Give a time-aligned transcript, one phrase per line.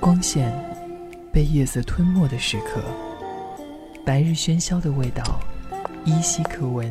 [0.00, 0.50] 光线
[1.30, 2.82] 被夜色吞没的时刻，
[4.02, 5.38] 白日喧嚣的味道
[6.06, 6.86] 依稀可闻，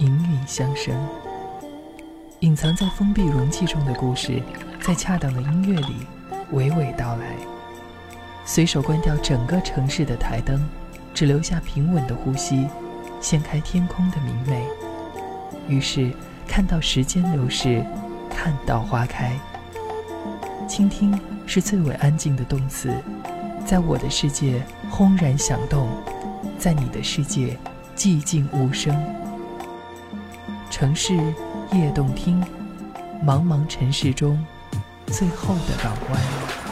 [0.00, 0.92] 隐隐相生。
[2.40, 4.42] 隐藏在封闭容器中的故事，
[4.82, 5.94] 在恰当的音乐里
[6.52, 7.36] 娓娓道来。
[8.44, 10.60] 随手关掉整个城市的台灯，
[11.14, 12.66] 只留下平稳的呼吸，
[13.20, 14.66] 掀开天空的明媚。
[15.68, 16.12] 于是
[16.48, 17.86] 看到时间流逝，
[18.28, 19.38] 看到花开。
[20.66, 22.90] 倾听是最为安静的动词，
[23.66, 25.88] 在我的世界轰然响动，
[26.58, 27.56] 在你的世界
[27.94, 28.94] 寂静无声。
[30.70, 31.14] 城市
[31.72, 32.42] 夜动听，
[33.24, 34.44] 茫茫尘世中
[35.06, 36.63] 最后的港湾。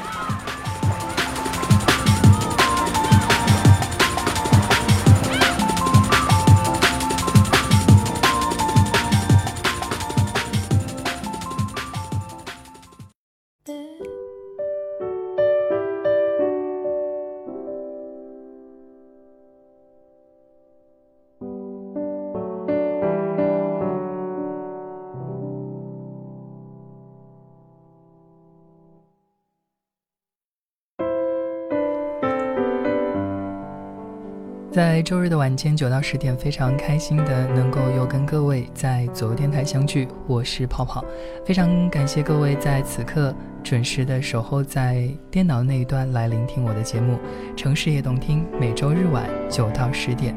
[35.02, 40.06] 周日的晚间九到十点，非常开心的能够又跟各位在左右电台相聚。
[40.26, 41.04] 我是泡泡，
[41.44, 47.18] 非常感谢各位在此刻准时的守候在电脑那一端来聆听我的节目
[47.56, 50.36] 《城市夜动听》，每周日晚九到十点。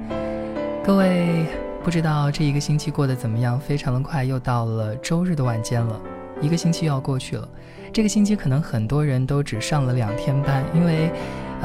[0.83, 1.45] 各位
[1.83, 3.59] 不知道这一个星期过得怎么样？
[3.59, 6.01] 非常的快，又到了周日的晚间了，
[6.41, 7.47] 一个星期又要过去了。
[7.93, 11.11] 这个星期可能很多人都只上了两天班，因为。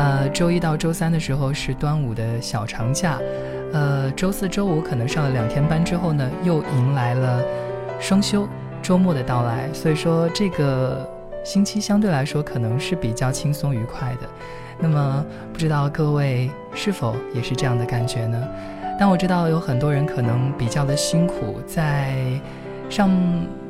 [0.00, 3.18] 呃，周一到周三的时候是端午的小长假，
[3.74, 7.44] 呃，周四周五可能上了两天班之后呢，又迎来了
[8.00, 8.48] 双休
[8.80, 11.06] 周末的到来，所以说这个
[11.44, 14.28] 星期相对来说可能是比较轻松愉快的。
[14.78, 18.42] 那么不知道各位是否也是这样的感觉呢？
[18.98, 22.14] 但我知道有很多人可能比较的辛苦，在
[22.88, 23.10] 上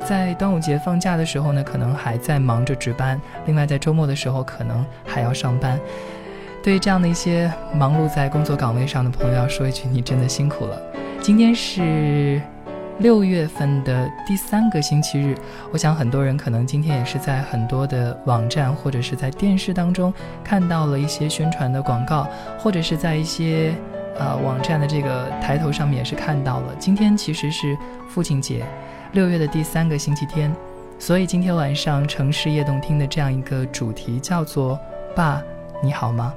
[0.07, 5.77] 在端午节放假的时候呢，可能还在忙着值班，另外在周末的时候可能还要上班。
[6.63, 10.79] 对这样的一些忙碌在工作岗位上的朋友，要说一句，你真的辛苦了。
[11.19, 12.41] 今天是
[12.99, 15.35] 六月份的第三个星期日，
[15.73, 20.13] 我想很多人可能今天也是在很多的网站或者是在电视当中
[20.45, 22.29] 看到了一些宣传的广告，
[22.59, 23.75] 或者是在一些
[24.19, 26.75] 呃网站的这个抬头上面也是看到了。
[26.79, 27.75] 今天其实是
[28.07, 28.67] 父亲节，
[29.13, 30.55] 六月的第三个星期天，
[30.99, 34.79] 所以今天晚上城市夜动听的这样一个主题叫做
[35.17, 35.43] “爸，
[35.83, 36.35] 你好吗？”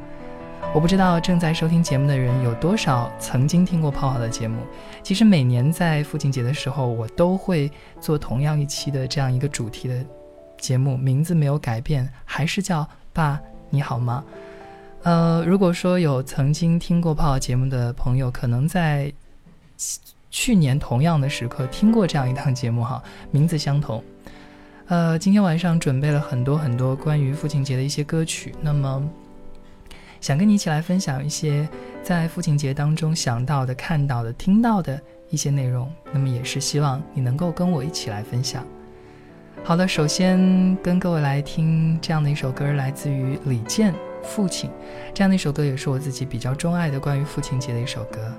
[0.74, 4.58] 我不知道正在收听节目的人有多少曾经听过泡泡的节目。
[5.04, 10.04] 其实每年在父亲节的时候，我都会做同样一期的这样一个主题的
[10.58, 13.40] 节目，名字没有改变，还是叫“爸，
[13.70, 14.24] 你好吗？”
[15.04, 19.14] 呃，如果说有曾经听过泡泡节目的朋友，可能在
[20.32, 24.04] 去年同样的时刻听过这样一档节目哈，名字相同。
[24.88, 29.08] 呃，今天晚上准备了很多很多关于父亲节的一些歌曲，那么。
[30.24, 31.68] 想跟你一起来分享一些
[32.02, 34.98] 在父亲节当中想到的、看到的、听到的
[35.30, 38.66] 一些内容，那么也是希望你能够跟我一起来分享。
[39.66, 43.92] 好了，首先跟各位来听这样的一首歌，来自于李健
[44.24, 44.70] 《父亲》，
[45.14, 48.34] 这样的一首歌也是我自己比较钟爱的关于父亲节的一首歌。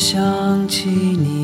[0.00, 1.39] 想起你。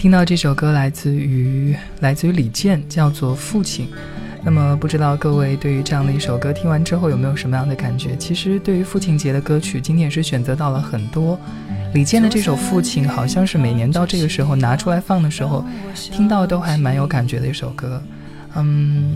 [0.00, 3.84] 听到这首歌来自于来自于李健，叫做《父亲》。
[4.42, 8.16] 那么不知道各位对于这样的一首歌听完之后有没有什么样的感觉？
[8.16, 11.38] 其实对于父亲节的歌曲，今天也是选择到了很多。
[11.92, 15.62] 李健的这首《父亲》好像是每年到这个时候拿出来放的时候，
[15.94, 18.02] 听到都还蛮有感觉的一首歌。
[18.56, 19.14] 嗯，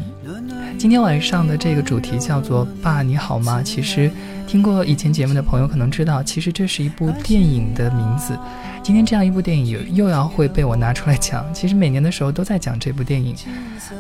[0.85, 3.63] 今天晚上的这个主题叫做“爸你好吗”。
[3.65, 4.11] 其实
[4.47, 8.39] 听过以前节目的朋友可能知道，其实这是一部电影的名字。
[8.83, 13.35] 今天这样一部电影又要会被我拿出来讲，其实每年的时候都在讲这部电影，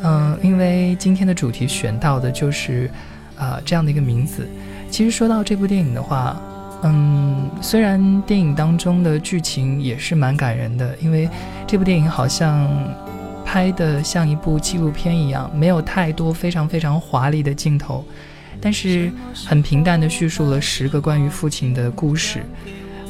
[0.03, 2.91] 嗯，因为今天的主题选到的就是，
[3.39, 4.47] 呃，这样的一个名字。
[4.91, 6.39] 其实说到这部电影的话，
[6.83, 11.31] 嗯，虽然电影当中的剧情也是蛮感人的，因为
[11.67, 12.69] 这部电影好像
[13.45, 18.05] 拍的像一部纪录片一样，没有太多非常非常华丽的镜头，
[18.61, 19.13] 但是
[19.47, 22.43] 很平淡的叙述了十个关于父亲的故事。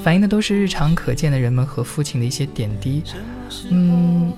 [0.02, 3.02] 反映的都是日常可见的人们和父亲的一些点滴，
[3.70, 4.30] 嗯，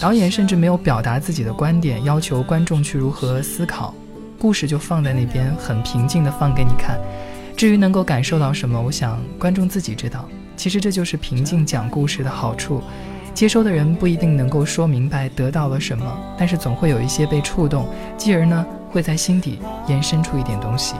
[0.00, 3.94] 导演甚至没有表达自己的观点，要求观众去如何思考，
[4.40, 6.98] 故事就放在那边，很平静的放给你看。
[7.56, 10.28] 至于能够感受到什么，我想观众自己知道。
[10.56, 12.82] 其实这就是平静讲故事的好处，
[13.34, 17.86] 接收的人不一定能够说明白得到了什么，但是总会有一些被触动，
[18.16, 19.58] 继而呢会在心底
[19.88, 20.94] 延伸出一点东西。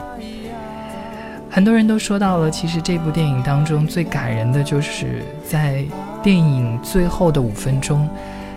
[1.49, 5.85] 很多人都说到了，其实这部电影当中最感人的就是在
[6.21, 8.05] 电影最后的五分钟。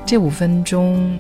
[0.05, 1.17] 这五分钟，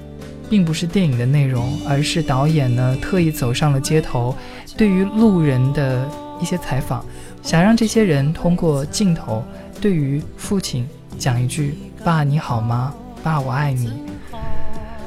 [0.50, 4.34] 并不是电影的内容，而是导演呢特意走上了街头，
[4.76, 6.04] 对于路人的
[6.40, 7.04] 一些采访，
[7.40, 9.44] 想让这些人通过镜头
[9.80, 10.84] 对于父亲
[11.16, 11.78] 讲一句
[12.08, 12.94] ：“爸，你好吗？
[13.22, 13.92] 爸，我爱你。”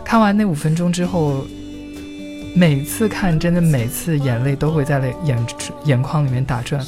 [0.05, 1.43] 看完那五分钟之后。
[2.53, 5.47] 每次看，真的每次眼泪都会在泪眼
[5.85, 6.85] 眼眶里面打转。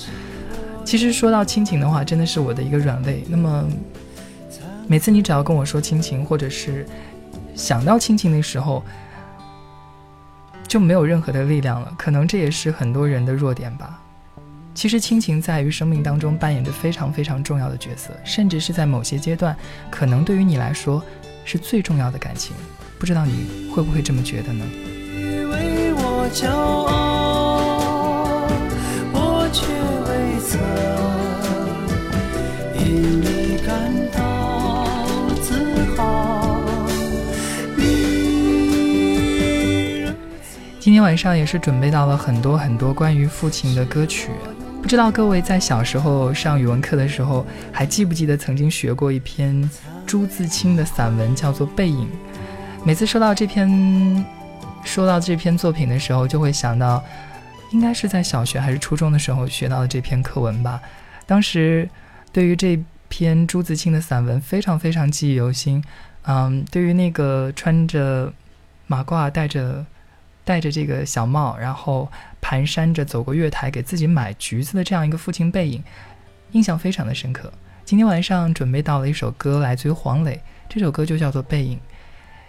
[0.85, 3.23] 其实说到亲情的话，真的是我的一个软肋。
[3.27, 3.65] 那么
[4.87, 6.85] 每次你只要跟我说亲情，或者是
[7.55, 8.83] 想到亲情的时候，
[10.67, 11.91] 就没有任何的力量了。
[11.97, 13.99] 可能这也是很多人的弱点吧。
[14.73, 19.55] 其实亲情在于生命当中扮演着非常非常重要的角色，甚至是在某些阶段，
[19.89, 21.01] 可能对于你来说
[21.45, 22.55] 是最重要的感情。
[22.99, 24.65] 不知道你会不会这么觉得呢？
[26.33, 28.47] 骄傲，
[29.11, 29.67] 我却
[30.07, 30.59] 未曾
[32.79, 34.87] 因你感到
[35.43, 35.53] 自
[35.95, 36.59] 豪。
[40.79, 44.52] 今天晚上也是准备到了很多很多关于父亲的歌曲，不
[44.93, 49.67] 知道各位在小时候上语文课的时候，还记不记得曾经学过一篇
[50.05, 52.05] 朱自清的散文，叫做《背影》。
[52.85, 54.23] 每次说到这篇。
[54.83, 57.03] 说到这篇作品的时候，就会想到，
[57.71, 60.79] 应该是在小学还是初中的时候学到的这篇课文吧。
[61.25, 61.89] 当时
[62.31, 65.83] 对于这篇朱自清的散文非常非常记忆犹新。
[66.27, 68.31] 嗯，对于那个穿着
[68.85, 69.83] 马褂、戴着
[70.45, 72.11] 戴着这个小帽，然后
[72.43, 75.81] 蹒跚着走过月台给自己买橘子的这样一个父亲背影，
[76.51, 77.51] 印象非常的深刻。
[77.85, 81.77] 今天晚上准备到了一首歌，来自于黄磊，这首歌就叫做《背影》。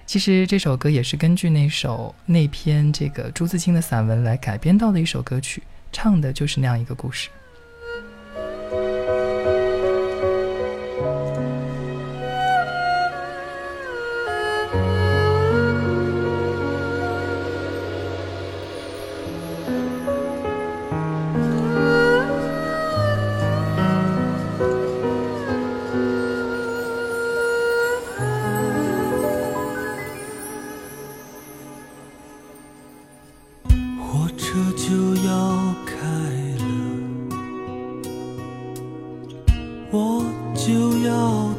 [0.05, 7.31] 其实这首歌也是根据那首那篇这个朱自清的散文来改编到的一首歌曲，唱的就是那样一个故事。
[39.95, 40.25] 我
[40.57, 41.54] 就要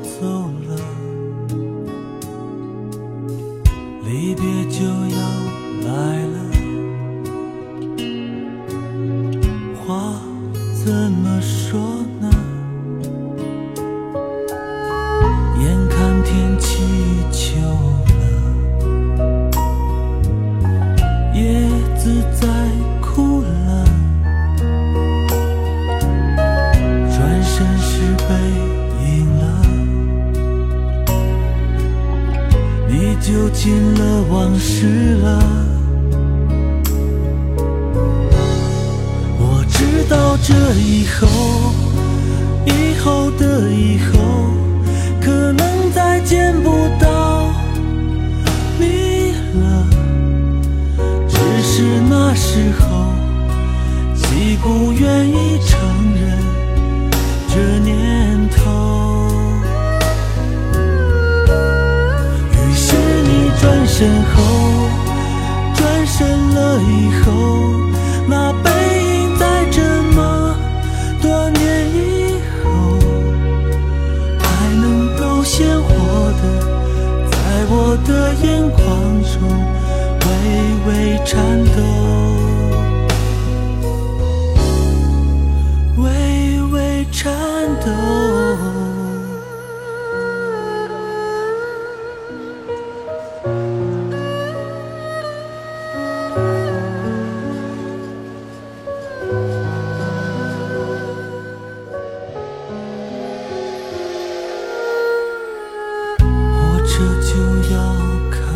[106.98, 107.94] 这就要
[108.32, 108.55] 看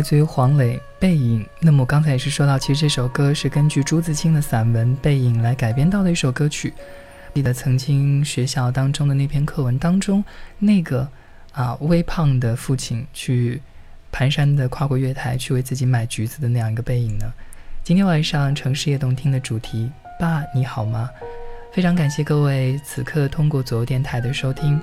[0.00, 1.44] 来自于黄磊《背影》。
[1.60, 6.72] 那么我刚才也是说到，其实这首歌是根据朱自清的散文《背影》来改编到的一首歌曲。
[7.34, 10.24] 记得曾经学校当中的那篇课文当中，
[10.58, 11.06] 那个
[11.52, 13.60] 啊微胖的父亲去
[14.10, 17.30] 蹒跚的跨过月台去为自己买橘子的那样一个背影呢？
[17.84, 21.10] 今天晚上城市夜动听的主题，爸你好吗？
[21.74, 24.80] 非常感谢各位此刻通过左右电台的收听。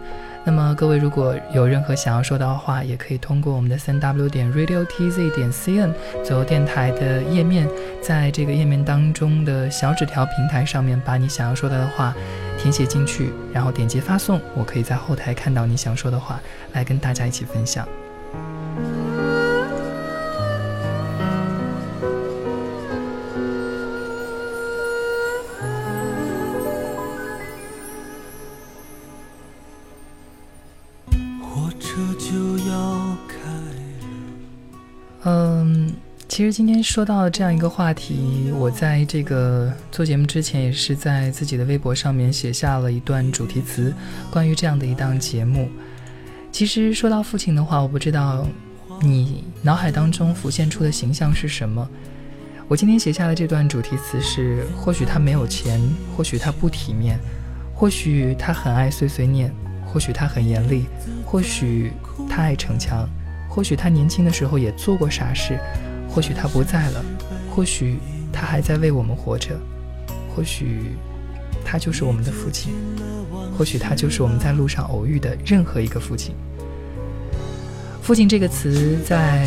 [0.48, 5.92] 那么各位如果有任何想要说到的话，也可以通过我们的三 w 点 radio tz 点 cn
[6.24, 7.68] 左右电台的页面，
[8.01, 12.16] 在这个页面当中的小纸条平台上面，把你想要说到的话
[12.58, 16.39] 填写进去，然后点击发送，我可以在后台看到你想说的话，
[16.72, 17.86] 来跟大家一起分享。
[36.38, 43.91] 其实今天说到这样一个话题，我在这个做节目之前，也是在自己的微博上面写下了一段主题词，
[44.29, 45.67] 关于这样的一档节目。
[46.51, 48.46] 其实说到父亲的话，我不知道
[49.01, 51.89] 你脑海当中浮现出的形象是什么。
[52.67, 55.82] 我今天写下的这段主题词是：或许他没有钱，
[56.15, 57.20] 或许他不体面，
[57.74, 59.51] 或许他很爱碎碎念，
[59.88, 60.86] 或许他很严厉，
[61.25, 61.94] 或许
[62.29, 63.10] 他爱逞强。
[63.50, 65.58] 或许他年轻的时候也做过傻事，
[66.18, 67.06] 或许他不在了，
[67.56, 68.00] 或许
[68.34, 69.56] 他还在为我们活着，
[70.36, 70.98] 或许
[71.64, 72.74] 他就是我们的父亲，
[73.56, 76.34] 或许他就是我们在路上偶遇的任何一个父亲。
[78.02, 79.46] 父亲这个词在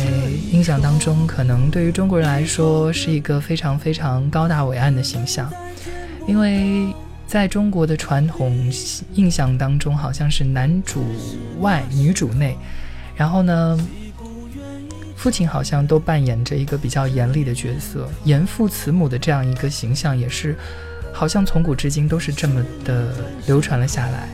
[0.49, 5.51] 印象当中，可能对于中国人来说是一个非常非常高大伟岸的形象，
[6.25, 6.87] 因为
[7.27, 8.71] 在中国的传统
[9.15, 11.03] 印象当中，好像是男主
[11.59, 12.55] 外女主内，
[13.13, 13.77] 然后呢。
[15.21, 20.55] 父亲好像都扮演着一个比较严厉的角色，严父慈母的这样一个形象，也是
[21.13, 23.13] 好像从古至今都是这么的
[23.45, 24.27] 流传了下来。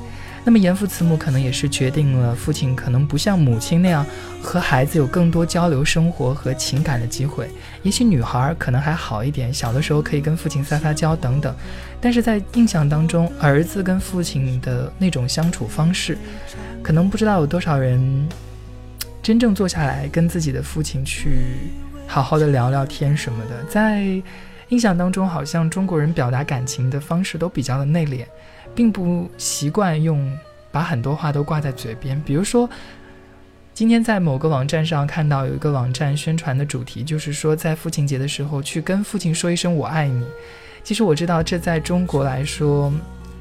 [0.45, 4.05] 那么严父慈母可能也是决定了父亲可能不像母亲那样
[4.41, 7.49] 和孩子有更多交流生活和情感的机会。
[7.83, 11.53] 也许女孩可能还好一点，小的时候可以跟父亲撒撒娇等等。
[11.99, 16.17] 但是在印象当中，儿子跟父亲的那种相处方式，
[16.81, 18.25] 可能不知道有多少人。
[19.27, 21.41] 真正坐下来跟自己的父亲去
[22.07, 24.05] 好好的聊聊天什么的，在
[24.69, 28.23] 印象当中好像中国人表达感情的方式都比较的内敛，
[28.73, 30.31] 并不习惯用
[30.71, 32.23] 把很多话都挂在嘴边。
[32.25, 32.69] 比如说，
[33.73, 40.25] 今天在某个网站上看到有一个网站宣传的主题，就是说在父亲节的时候去跟父亲说一声我爱你。
[40.85, 42.93] 其实我知道这在中国来说，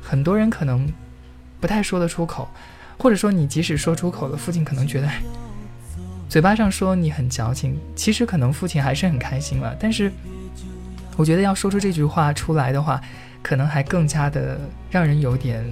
[0.02, 0.92] 很多人可能
[1.60, 2.48] 不太说得出口，
[2.98, 5.08] 或者说你即使说出口了，父亲可能觉得。
[6.28, 9.74] 嘴巴上说你很矫情，其实可能父亲还是很开心了。
[9.78, 10.12] 但是，
[11.16, 13.00] 我觉得要说出这句话出来的话，
[13.42, 14.60] 可能还更加的
[14.90, 15.64] 让人有点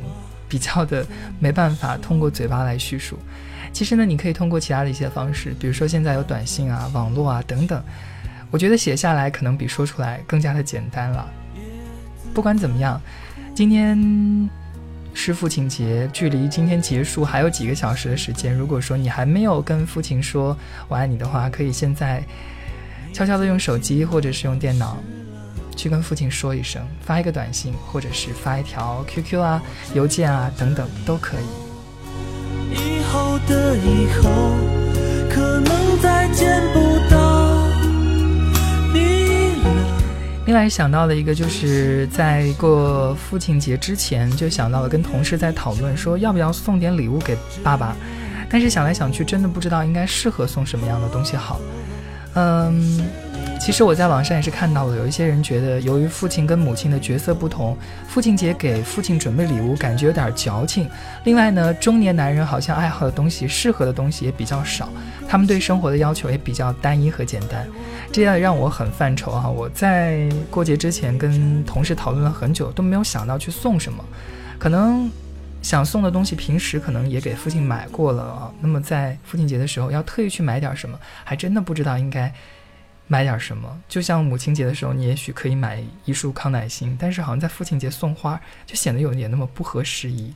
[0.49, 1.05] 比较的
[1.41, 3.19] 没办法通过嘴巴来叙述。
[3.73, 7.83] 其实呢，你可以通过其他的一些方式，比如说现在有短信啊、网络啊等等。
[8.51, 11.29] 我觉得写下来可能比说出来更加的简单了。
[12.33, 13.01] 不管怎么样，
[13.55, 13.99] 今天。
[15.15, 18.53] 是父亲节，距离今天结束还有几个小时的时间。
[18.53, 20.57] 如果说你还没有跟父亲说
[20.89, 22.23] 我爱你的话，可以现在
[23.13, 24.99] 悄悄的用手机或者是用电脑
[25.77, 29.63] 去跟父亲说一声，发一个短信，或者是发一条 QQ 啊、
[29.95, 31.45] 邮件啊等等都可以。
[32.73, 34.31] 以后的以后，
[35.31, 37.24] 可能再见不到。
[40.47, 47.97] 另外想到的一个，就是在过父亲节之前，就想到了跟同事在讨论，说要不要送点礼物给爸爸，
[48.51, 51.61] 但是想来想去，真的不知道应该适合送什么样的东西好。
[52.35, 53.05] 嗯。
[53.61, 57.75] 其实我在网上也是看到了，有一些人觉得，由于父亲跟母亲的角色不同，
[58.07, 60.87] 父亲节给父亲准备礼物感觉有点矫情。
[61.23, 64.91] 另外呢，中年男人好像爱好的东西、适合的东西也比较少，
[65.27, 67.67] 他们对生活的要求也比较单一和简单，
[68.15, 69.51] 这样让我很犯愁哈。
[69.51, 74.05] 我在过节之前跟同事讨论了很久，都没有想到去送什么。
[74.57, 75.11] 可能
[75.63, 78.55] 想送的东西，平时可能也给父亲买过了啊。
[78.61, 82.33] 那么在父亲节的时候，要特意去买点什么，还真的不知道应该。
[83.07, 90.33] 买点什么，就像母亲节的时候，你也许可以买一束康乃馨，但是好像在父亲节送花，就显得有点那么不合时宜。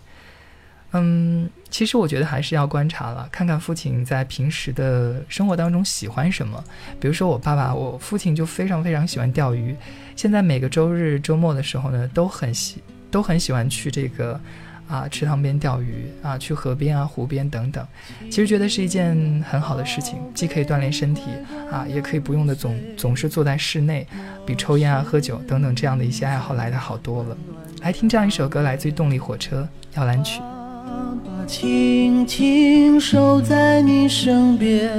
[0.93, 6.63] 嗯，其实我觉得还是要观察了，看看父亲在平时的生活当中喜欢什么。
[7.01, 9.77] 比如说我爸爸，我父亲就非常非常喜欢钓鱼，
[10.17, 14.41] 现在每个周日周末的时候呢，都很喜都很喜欢去这个。
[14.89, 17.87] 啊，池塘边钓鱼啊，去河边啊、湖边等等，
[18.31, 19.15] 其实觉得是一件
[19.47, 21.25] 很好的事情，既可以锻炼身体
[21.71, 24.07] 啊，也可以不用的总总是坐在室内，
[24.47, 27.37] 比抽烟啊、喝酒等等这样的一些爱好来的好多了。
[27.83, 30.41] 来听这样一首歌，来自于动力火车《摇篮曲》。
[30.89, 34.91] 爸爸轻轻守在你身边，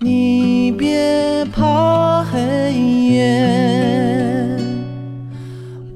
[0.00, 2.72] 你别怕黑
[3.12, 4.58] 夜，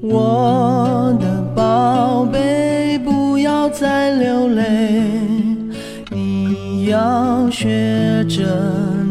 [0.01, 2.97] 我的宝贝。
[3.03, 5.01] 不要再流泪，
[6.09, 8.45] 你要学着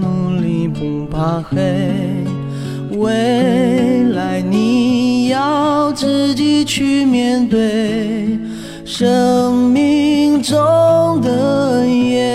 [0.00, 1.58] 努力，不怕黑。
[2.96, 8.38] 未来你要自己去面对
[8.86, 12.25] 生命中的夜。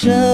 [0.00, 0.29] future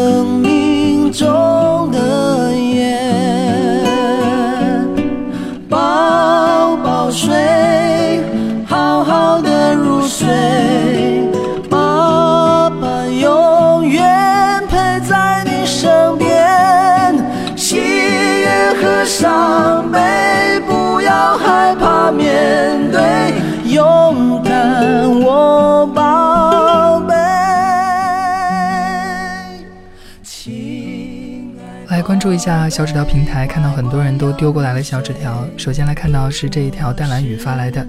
[32.07, 35.45] 关注一下小纸条平台，看到很多人都丢过来了小纸条。
[35.57, 37.85] 首先来看到是这一条淡蓝雨发来的，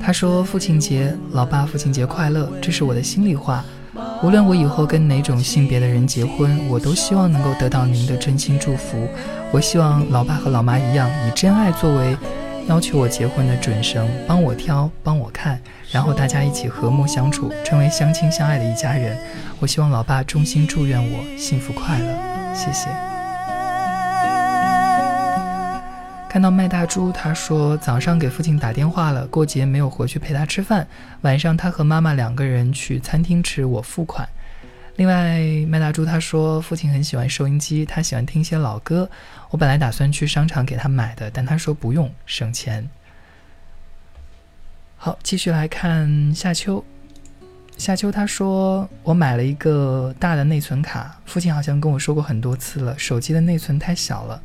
[0.00, 3.64] 他说：“父亲节，老爸，父亲节快乐，这是我的心里话。
[4.22, 9.08] 无论我以后跟哪种性别的人结婚，我都希望能够得到您的真心祝福。
[9.50, 12.16] 我希望老爸和老妈一样，以真爱作为
[12.68, 19.18] 要求我结婚的准绳，帮我挑，帮我看，然后大家一起和睦相处，成为相亲相爱的一家人。
[19.58, 22.86] 我希望老爸衷心祝愿我幸福快乐，谢谢。”
[26.38, 30.86] 看到麦大猪，他说早上给父亲打电话了，过节没有回去陪他吃饭，
[31.22, 34.28] 晚上他和妈妈两个人去餐厅吃，我付款。
[34.94, 39.10] 另外，麦大猪他说父亲很喜欢收音机，他喜欢听一些老歌，
[39.50, 42.88] 我本来打算去商场给他买的，但他说不用，省钱。
[44.96, 46.84] 好，继续来看夏秋。
[47.76, 54.40] 夏秋他说我买了一个大的内存卡，父亲好像跟我说过很多次了，手机的内存太小了。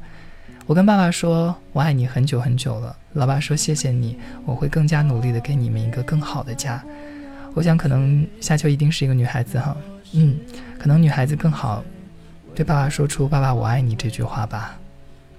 [0.66, 6.84] 我跟爸爸说：“我爱你很久很久了。”老爸说：“谢谢你，我会更加努力的给你们一个更好的家。”
[7.54, 9.76] 我想，可能夏秋一定是一个女孩子哈，
[10.14, 10.36] 嗯，
[10.80, 11.84] 可能女孩子更好
[12.56, 14.80] 对爸爸说出“爸爸，我爱你”这句话吧。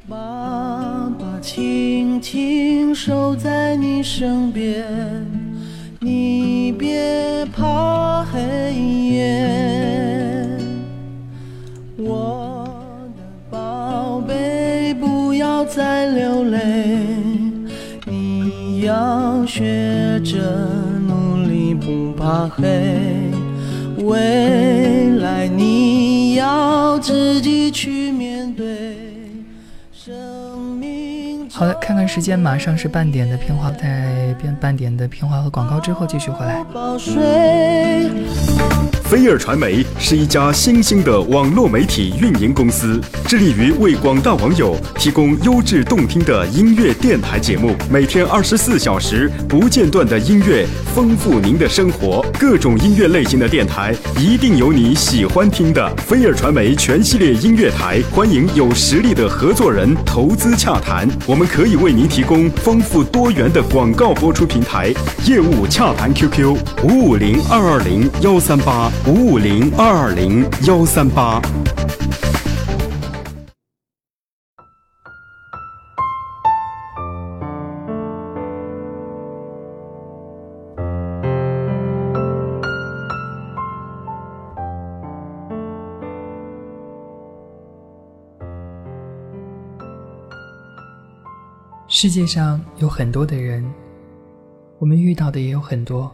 [0.08, 0.16] 爸
[1.18, 4.86] 爸，轻轻守在你身边，
[6.00, 9.93] 你别怕黑夜。
[15.64, 16.96] 再流泪，
[18.06, 20.38] 你要学着
[21.06, 22.62] 努力，不怕黑。
[24.04, 28.96] 未来你要自己去面对。
[29.92, 36.62] 生命好的，看看时间，马上是半点的片花，在变半点的片花和广告之后继续回来。
[39.14, 52.26] 飞尔传媒是一家新兴的网络媒体运营公司，致力于为广大网友提供优质动听的音乐电台节目，每天二十四小时不间断的音乐，丰富您的生活。
[52.40, 55.88] 各种音乐类型的电台，一定有你喜欢听的。
[55.98, 64.92] 飞尔传媒全系列音乐台，欢迎有实力的合作人投资洽谈，我们可以为您提供丰富多元的广告播出平台。
[65.24, 68.90] 业务洽谈 QQ：五五零二二零幺三八。
[69.06, 71.38] 五五零二二零幺三八。
[91.86, 93.62] 世界上有很多的人，
[94.78, 96.10] 我们遇到的也有很多，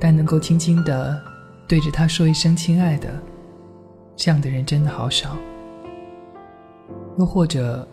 [0.00, 1.33] 但能够轻轻的。
[1.66, 3.08] 对着他说一声“亲爱的”，
[4.16, 5.36] 这样的人真的好少。
[7.18, 7.86] 又或者，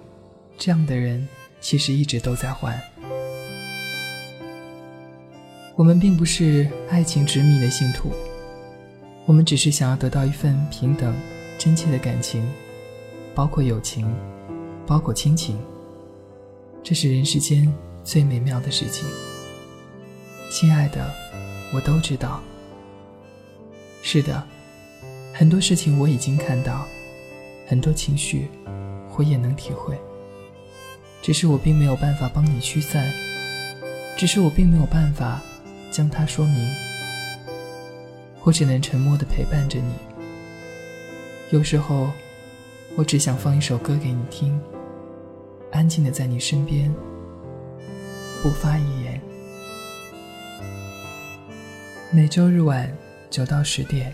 [0.58, 1.28] 这样的人
[1.60, 2.80] 其实一直都在换。
[5.76, 8.12] 我们并不是爱情执迷的信徒，
[9.26, 11.16] 我们只是想要得到一份平等、
[11.58, 12.46] 真切的感情，
[13.34, 14.14] 包括友情，
[14.86, 15.58] 包括亲情。
[16.84, 17.72] 这是人世间
[18.04, 19.08] 最美妙的事情。
[20.52, 21.10] 亲爱的，
[21.74, 22.42] 我都知道。
[24.04, 24.44] 是的，
[25.34, 26.86] 很多事情我已经看到，
[27.68, 28.50] 很多情绪
[29.16, 29.98] 我也能体会。
[31.22, 33.12] 只是我并没有办法帮你驱散，
[34.18, 35.40] 只是我并没有办法
[35.92, 36.68] 将它说明。
[38.44, 39.94] 我只能沉默的陪伴着你。
[41.52, 42.10] 有时候，
[42.96, 44.60] 我只想放一首歌给你听，
[45.72, 46.92] 安静的在你身边，
[48.42, 49.22] 不发一言。
[52.12, 53.01] 每周日晚。
[53.32, 54.14] 九到十点，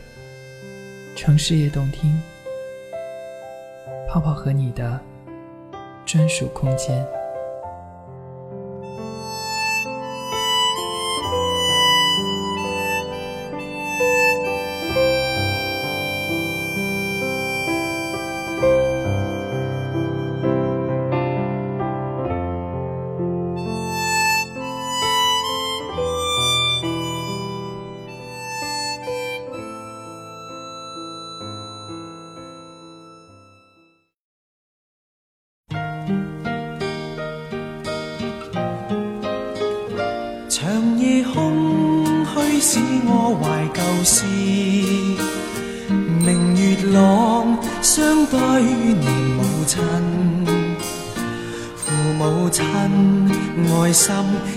[1.15, 2.21] 城市夜动听，
[4.07, 5.01] 泡泡和你的
[6.05, 7.03] 专属空间。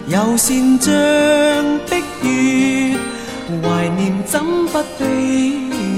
[0.09, 0.91] 有善像
[1.87, 2.97] 碧月，
[3.63, 5.05] 怀念怎不悲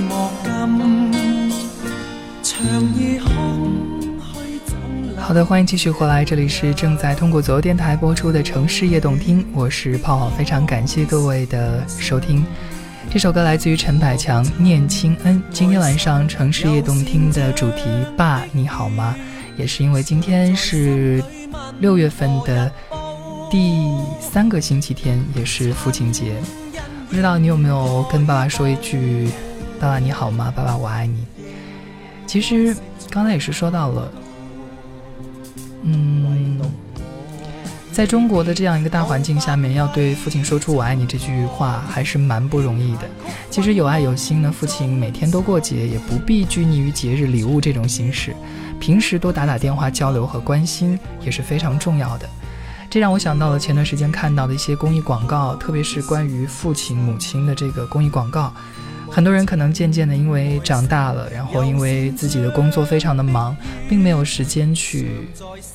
[0.08, 1.52] 莫禁？
[2.42, 2.58] 长
[2.96, 3.30] 夜空。
[5.18, 12.44] 好的，欢迎继续回来，这里是正在通过左右电台播出的《城市夜动听》，我是泡泡，非常感谢各位的收听。
[13.12, 15.38] 这首歌来自于陈百强《念亲恩》。
[15.50, 17.82] 今天晚上《城市夜动听》的主题
[18.16, 19.14] “爸，你好吗”，
[19.54, 21.22] 也是因为今天是
[21.78, 22.72] 六月份的
[23.50, 23.86] 第
[24.18, 26.32] 三个星期天，也是父亲节。
[27.10, 29.28] 不知道你有没有跟爸爸说一句
[29.78, 30.50] “爸爸你好吗？
[30.56, 31.26] 爸爸我爱你”。
[32.26, 32.74] 其实
[33.10, 34.12] 刚才也是说到了。
[35.82, 36.58] 嗯，
[37.92, 43.02] 在中国的这样一个大环境下面，要对父亲说出“我爱你”这句话还是蛮不容易的。
[43.50, 48.34] 其实有爱有心呢，父亲每天都过节，也不必拘泥于节日礼物这种形式，
[48.80, 52.26] 平时多打打电话交流和关心也是非常重要的。
[52.88, 58.54] 这让我想到了前段时间看到的一些公益广告，特别是关于父亲母亲的这个公益广告。
[59.10, 63.54] 很多人可能渐渐的因为长大了，然后因为自己的工作非常的忙，
[63.86, 65.28] 并没有时间去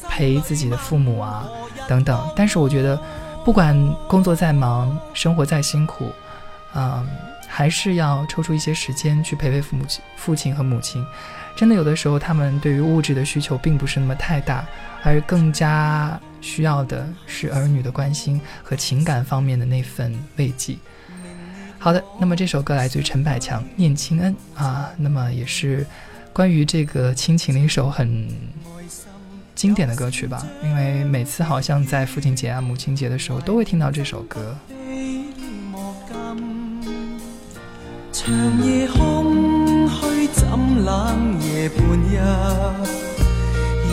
[0.09, 1.47] 陪自己的父母啊
[1.87, 2.21] 等等。
[2.35, 2.99] 但是我觉得，
[3.45, 3.75] 不管
[4.07, 6.11] 工作再忙，生活再辛苦，
[6.75, 7.07] 嗯，
[7.47, 11.05] 还是要抽出一些时间去陪陪父母亲、父亲和母亲。
[11.55, 14.63] 真的有的时候，他们对于物质的需求并不是那么太大，
[15.03, 20.77] 而更加需要的是儿女的关心和情感方面的那份慰藉。
[21.79, 25.83] 好的，那么这首歌来自于陈百强《念亲恩》啊，那么也是
[26.31, 28.27] 关于这个亲情的一首很
[29.57, 30.45] 经典的歌曲吧。
[30.63, 34.55] 因为每次好像在父亲节啊、母亲节的时候，都会听到这首歌。
[38.13, 40.47] 长夜空虚，怎
[40.85, 42.15] 冷夜半日，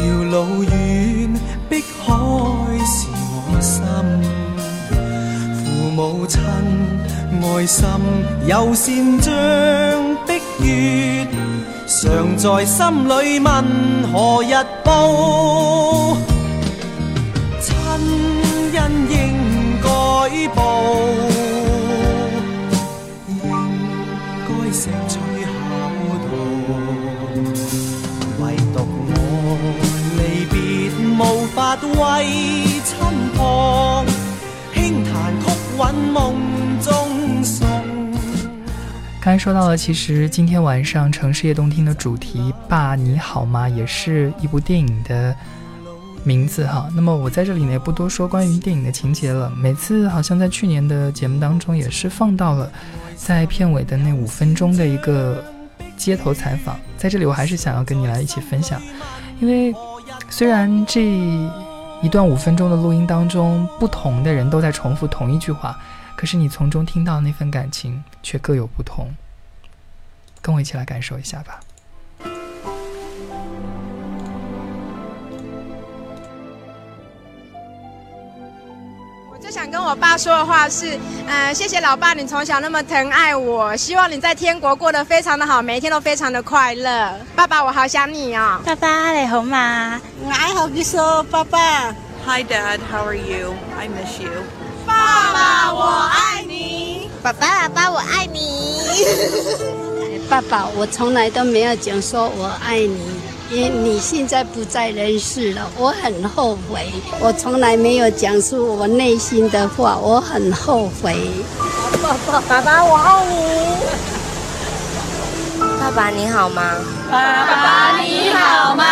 [0.00, 0.70] 遥路远，
[1.68, 2.14] 碧海
[2.85, 3.83] 是我心。
[5.55, 6.40] 父母亲
[7.42, 7.79] 爱心
[8.46, 9.33] 有善像
[10.27, 11.27] 碧月，
[12.02, 13.54] 常在心里问
[14.12, 14.52] 何日
[14.83, 16.16] 报？
[17.61, 17.66] 亲
[18.74, 18.78] 恩
[19.09, 19.14] 应
[19.80, 19.88] 该
[20.54, 20.59] 报，
[23.28, 23.33] 应
[24.44, 25.12] 该石取
[25.44, 25.48] 孝
[26.24, 26.26] 道。
[28.40, 28.42] 唯
[28.74, 28.76] 独
[29.07, 29.16] 我
[30.18, 30.52] 离别
[31.16, 31.20] 无
[31.54, 32.02] 法为
[32.85, 32.90] 亲
[33.37, 33.38] 旁
[34.74, 35.44] 轻弹曲
[35.78, 35.80] 韵
[36.12, 36.12] 梦
[36.83, 36.90] 中。
[39.24, 45.34] 刚才说到了，其实今天晚上《城市夜动听》的主题“爸你好吗”也是一部电影的
[46.24, 46.90] 名字哈。
[46.94, 49.50] 那么我在这里呢也不多说关于电影的情节了。
[49.56, 52.70] 每次好像在去年的节目当中也是放到了
[53.16, 55.42] 在片尾的那五分钟的一个
[55.96, 58.78] 街头采访，在这里我还是想要跟你来一起分享，
[59.40, 59.74] 因为
[60.28, 61.00] 虽然这。
[62.02, 65.74] 一段五分钟的录音当中，不同的人都在重复同一句话，
[66.16, 69.14] 可是你从中听到那份感情却各有不同。
[70.40, 71.61] 跟我一起来感受一下吧。
[79.55, 80.98] 想跟我爸说的话是，
[81.29, 87.16] 嗯，谢谢老爸，你从小那么疼爱我，希望你在天国过得非常的好，每一天都非常的快乐。
[87.37, 88.61] 爸爸，我好想你哦。
[88.66, 90.00] 爸爸你好吗？
[90.24, 91.92] 我爱好你说，爸爸。
[92.27, 93.55] Hi Dad, how are you?
[93.79, 94.63] I miss you.
[94.87, 97.11] 爸爸，我爱你。
[97.23, 98.79] 爸爸，爸爸，我爱你。
[100.29, 103.20] 爸爸，我从来都没有讲说我爱你。
[103.51, 106.90] 因你现在不在人世了，我很后悔。
[107.20, 111.31] 我从来没有讲出我内心的话，我很后悔。
[112.03, 113.35] 爸爸，爸爸，我爱你。
[115.79, 116.62] 爸爸你好吗？
[117.11, 118.85] 爸爸你好吗？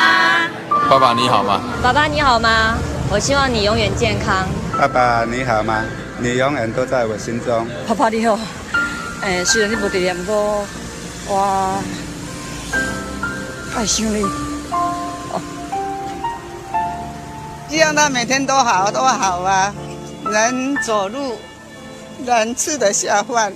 [0.89, 1.61] 爸爸你好吗？
[1.83, 2.77] 爸爸你好吗？
[3.11, 4.47] 我希望你永远健康。
[4.79, 5.85] 爸爸你好吗？
[6.19, 7.67] 你永远都在我心中。
[7.87, 8.39] 爸爸你好。
[9.23, 10.65] 诶，虽然你无在念，不过
[11.29, 11.83] 我。
[13.75, 14.23] 爱心你，
[17.71, 19.73] 希望他每天都好都好啊，
[20.25, 21.39] 能走路，
[22.27, 23.53] 能吃得下饭，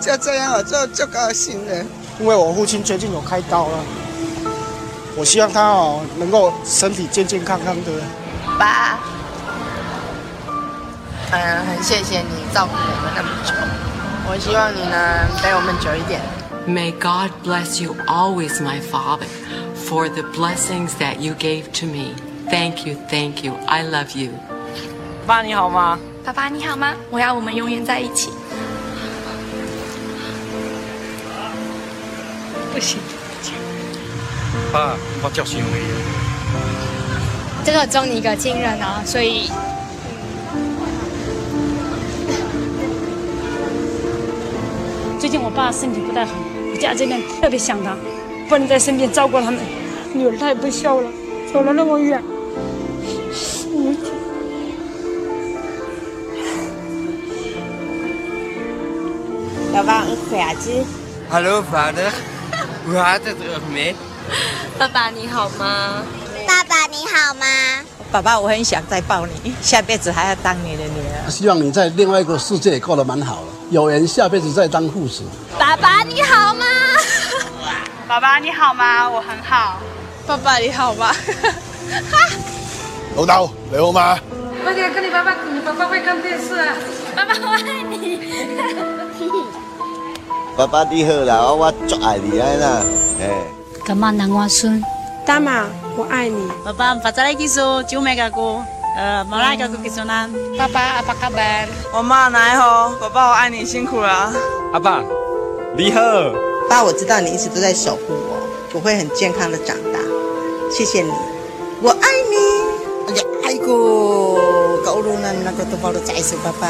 [0.00, 1.84] 就这样我就就高兴了。
[2.20, 3.78] 因为我父亲最近有开刀了，
[5.16, 7.90] 我希望他哦能够身体健健康康的。
[8.58, 9.00] 爸，
[11.34, 13.54] 嗯，很谢谢你照顾我们那么久，
[14.28, 16.20] 我希望你能陪我们久一点。
[16.68, 19.26] May God bless you always, my Father,
[19.74, 22.14] for the blessings that you gave to me.
[22.50, 23.54] Thank you, thank you.
[23.66, 24.32] I love you.
[25.26, 25.98] 爸，你好吗？
[26.22, 26.92] 爸爸，你好吗？
[27.10, 28.28] 我要我们永远在一起。
[32.74, 32.98] 不行，
[34.70, 35.80] 爸，我叫新伟。
[37.64, 39.50] 这个中你一个亲人啊，所以。
[45.38, 46.32] 我爸身体不太好，
[46.72, 47.96] 我家这边特别想他，
[48.48, 49.60] 不能在身边照顾他们。
[50.12, 51.10] 女儿太不孝了，
[51.52, 52.22] 走了那么远。
[59.72, 60.84] 老爸，我快点。
[61.30, 63.94] Hello，father，what's up，man？
[64.78, 66.02] 爸爸你好吗？
[66.46, 67.46] 爸爸你好吗？
[68.10, 71.30] 爸爸，我很想再抱你，下辈子还要当你的女儿。
[71.30, 73.42] 希望你在另外一个世界过得蛮好。
[73.72, 75.22] 有人下辈子再当护士。
[75.58, 76.66] 爸爸你好吗？
[78.06, 79.08] 爸爸你好吗？
[79.08, 79.78] 我很好。
[80.26, 81.10] 爸爸你好吗？
[83.16, 84.18] 老豆你好吗？
[84.62, 86.74] 快点跟你爸爸，你爸爸会看电视啊。
[87.16, 88.20] 爸爸我爱你。
[90.54, 92.82] 爸爸你好啦，我我最爱你啊啦，
[93.22, 93.30] 哎。
[93.86, 94.84] 干嘛南瓜孙？
[95.24, 95.64] 大妈，
[95.96, 96.46] 我爱你。
[96.62, 98.62] 爸爸，发财吉数，九美个姑，
[98.94, 104.30] 呃，马拉加古吉松南，爸爸阿爸卡班，我妈来吼，爸爸我爱你，辛苦了，
[104.74, 105.02] 阿爸，
[105.76, 106.00] 你好，
[106.68, 108.36] 爸，我知道你一直都在守护我，
[108.74, 109.98] 我会很健康的长大，
[110.70, 111.10] 谢谢你，
[111.80, 114.38] 我爱你，哎呀，爱过，
[114.84, 116.68] 高路南那个都包的在手，爸爸，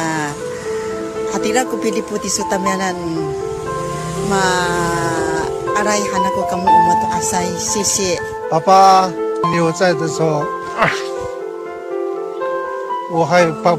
[1.33, 2.95] 阿迪拉古比利布提苏达米兰，
[4.31, 4.37] 马
[5.75, 8.17] 阿拉莱哈那个卡姆乌莫多阿塞，谢谢，
[8.49, 9.11] 爸爸，
[9.51, 10.45] 你有在的时候。
[10.79, 10.89] 啊
[13.15, 13.79] 我还包，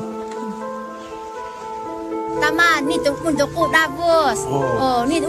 [2.39, 4.06] 大妈，你都，你都，大伯，
[4.80, 5.28] 哦，你都，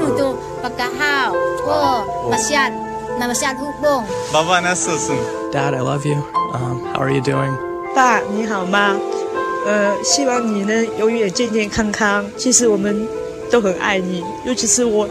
[0.62, 1.32] 包得好，
[1.66, 2.70] 哦，我下，
[3.18, 4.04] 那么下，老公。
[4.30, 5.14] 爸爸，那孙子
[5.50, 7.56] ，Dad，I love you，How are you doing？
[7.94, 8.94] 爸，你好吗？
[9.64, 12.26] 呃，希望你能永远健健康康。
[12.36, 13.08] 其实我们
[13.50, 15.08] 都很爱你，尤其是我，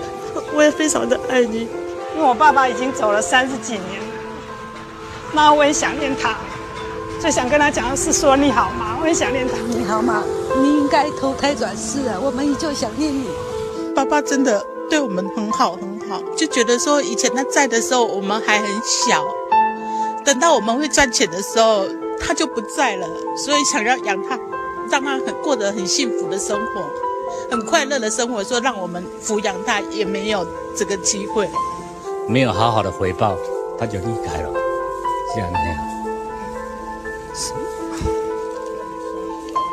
[0.54, 1.62] 我也非常的爱你，
[2.16, 4.06] 因为我爸爸已经走了三十几年了，
[5.34, 6.36] 妈，我也想念他。
[7.24, 8.98] 最想跟他讲的是说你好吗？
[9.00, 9.56] 我很想念他。
[9.70, 10.26] 你好吗？
[10.62, 12.20] 你应该投胎转世啊！
[12.22, 13.30] 我们依旧想念你。
[13.96, 19.24] 爸爸真的对我们很好很好，就觉得说以前他在的时候我们还很小，
[20.26, 21.86] 等到我们会赚钱的时候
[22.20, 23.08] 他就不在了，
[23.38, 24.38] 所以想要养他，
[24.92, 26.84] 让他很过得很幸福的生活，
[27.50, 28.44] 很快乐的生活。
[28.44, 31.50] 说让我们抚养他也没有这个机会，
[32.28, 33.38] 没有好好的回报，
[33.80, 34.50] 他就离开了，
[35.34, 35.93] 这样那样。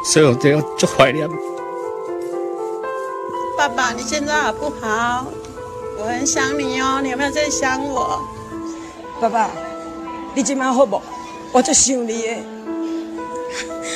[0.02, 1.28] 所以我都要就怀念。
[3.56, 5.26] 爸爸，你现在好不好？
[5.98, 8.22] 我很想你哦，你有没有在想我？
[9.20, 9.50] 爸爸，
[10.34, 11.00] 你今晚好不？
[11.52, 12.42] 我就想你耶。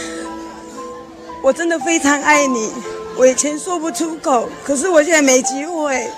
[1.43, 2.71] 我真的非常爱你，
[3.17, 6.11] 我以前说不出口，可是我现在没机会。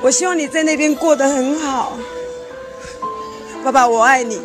[0.00, 1.94] 我希望你在那边过得很好。
[3.64, 4.40] 爸爸，我爱你。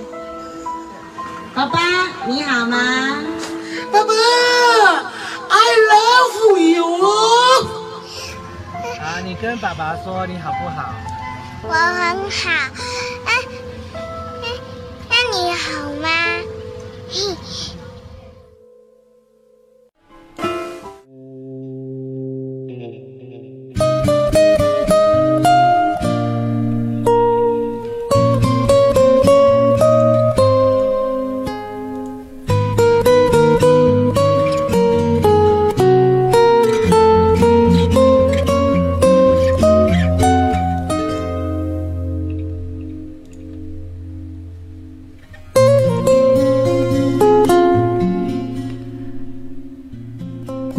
[1.53, 1.79] 爸爸，
[2.27, 3.17] 你好吗？
[3.91, 4.13] 爸爸
[5.49, 6.85] ，I love you。
[9.01, 10.93] 啊，你跟爸爸说你好不好？
[11.63, 12.49] 我很好。
[13.25, 13.31] 啊，
[15.09, 16.07] 那你好吗？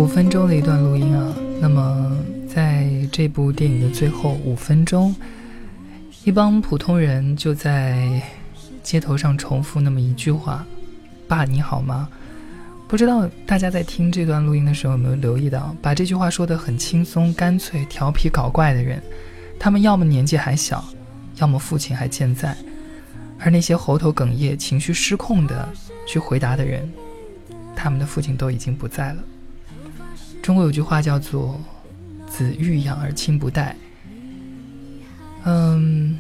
[0.02, 5.14] 五分钟的一段录音啊，那么在这部电影的最后五分钟，
[6.24, 8.20] 一帮普通人就在
[8.82, 10.66] 街头上重复那么一句话
[11.28, 12.08] ：“爸，你好吗？”
[12.88, 19.00] 不知道大家在听这段录音的时候有没有留意到，把这句话说得很轻松、干脆、调皮搞怪的人，
[19.56, 20.84] 他们要么年纪还小，
[21.36, 22.56] 要么父亲还健在，
[23.38, 25.68] 而那些喉头哽咽、情绪失控的
[26.08, 26.92] 去回答的人，
[27.76, 29.22] 他们的父亲都已经不在了。
[30.42, 31.58] 中国有句话叫做
[32.28, 33.76] “子欲养而亲不待”，
[35.46, 36.18] 嗯，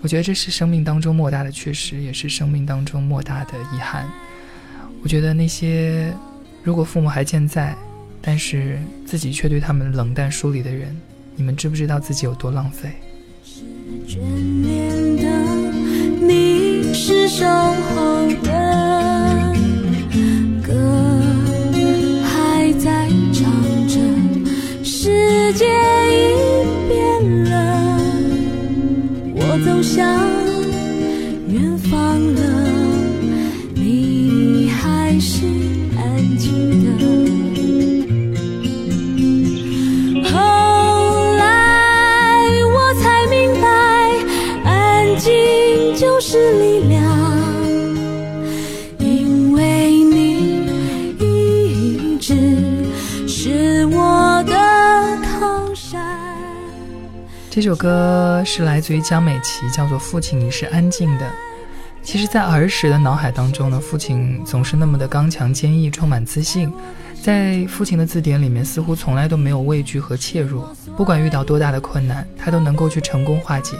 [0.00, 4.10] 我觉得这是生命当中莫大的缺失，也是生命当中莫大的遗憾。
[5.02, 6.12] 我觉得那些
[6.62, 7.76] 如果父母还健在，
[8.22, 10.96] 但是自己却对他们冷淡疏离的人，
[11.36, 12.90] 你们知不知道自己有多浪费？
[14.08, 14.16] 眷
[14.62, 15.28] 恋的，
[16.26, 18.63] 你是守候的
[57.54, 61.26] 这首歌是来自于江美琪，叫做《父亲，你是安静的》。
[62.02, 66.72] 其实，在儿时的脑海当中呢，父亲总是那么的刚强坚毅，充满自信。
[67.22, 70.74] 在父亲的字典里面，似乎从来都没有畏惧和怯弱。
[70.96, 73.76] 不管遇到多大的困难，他都能够去成功化解；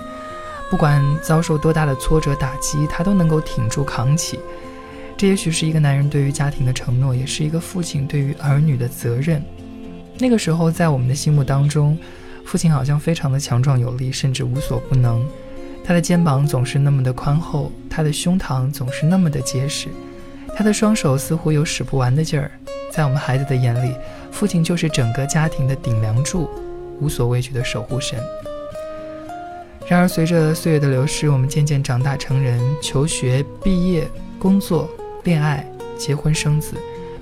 [0.71, 4.39] 不管遭受多大的挫折打击，他都能够挺住扛起。
[5.17, 9.43] 这也许是一个男人对于家庭的承诺，也是一个父亲对于儿女的责任。
[10.17, 11.99] 那个时候，在我们的心目当中，
[12.45, 15.25] 父亲好像非常的强壮有力，甚至无所不能。
[15.85, 19.89] 他的肩膀总是那么的宽厚，他的胸膛总是那么的结实，
[20.57, 22.51] 他的双手似乎有使不完的劲儿。
[22.91, 23.95] 在我们孩子的眼里，
[24.31, 26.49] 父亲就是整个家庭的顶梁柱，
[27.01, 28.19] 无所畏惧的守护神。
[29.87, 34.89] 然而，随着岁月的流逝，我们渐渐长大成人，求学、毕业、工作、
[35.25, 35.67] 恋爱、
[35.99, 36.77] 结婚、生子，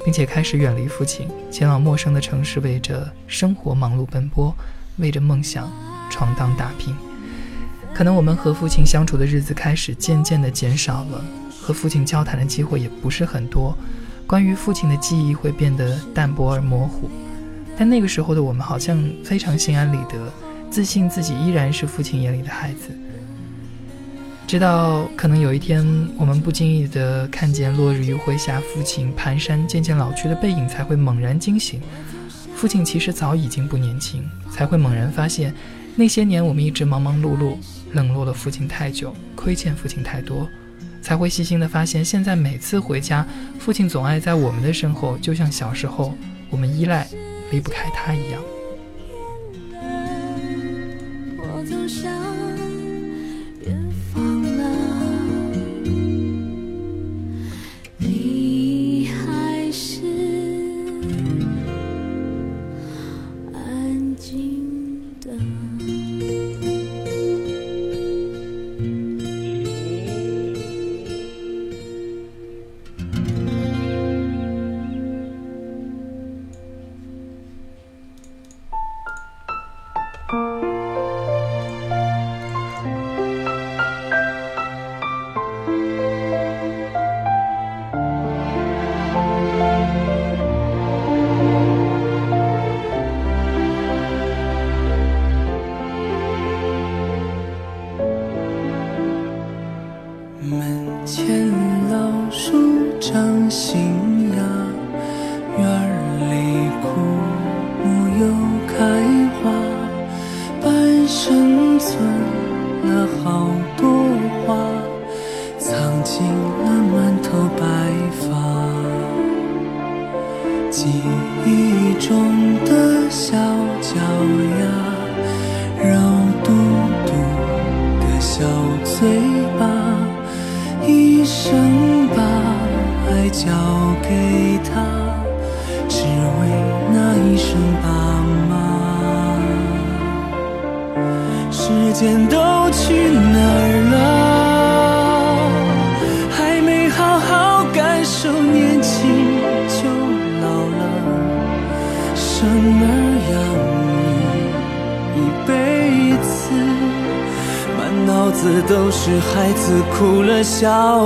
[0.05, 4.55] 并且开始远离父亲，前往陌生的城市，为着生活忙碌奔波，
[4.97, 5.71] 为着梦想
[6.11, 6.95] 闯荡打拼。
[7.95, 11.25] 可能我们和父亲相处的日子开始渐渐的减少了，
[11.61, 13.77] 和父亲交谈的机会也不是很多。
[14.27, 17.11] 关于父亲的记忆会变得淡薄而模糊，
[17.77, 20.33] 但那个时候的我们好像非常心安理得，
[20.71, 22.89] 自信自己依然是父亲眼里的孩子。
[24.47, 25.87] 直到可能有一天，
[26.17, 31.81] 我们不经意地看见落日余晖下父亲蹒跚渐渐老去的背影，才会猛然惊醒，
[32.63, 35.53] 父亲其实早已经不年轻，才会猛然发现，
[35.97, 37.57] 那些年我们一直忙忙碌碌，
[37.91, 40.49] 冷落了父亲太久，亏欠父亲太多。
[41.03, 43.27] 才会细心的发现，现在每次回家，
[43.59, 46.15] 父亲总爱在我们的身后，就像小时候
[46.51, 47.05] 我们依赖
[47.51, 48.41] 离不开他一样。
[51.39, 52.13] 我总想